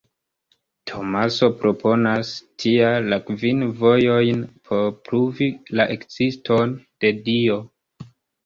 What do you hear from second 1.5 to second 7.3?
proponas, tial, la kvin “vojojn” por pruvi la ekziston de